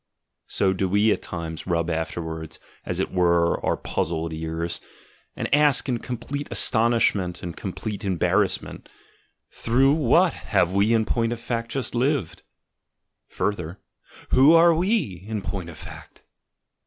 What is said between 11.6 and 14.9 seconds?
just lived?" further, "Who are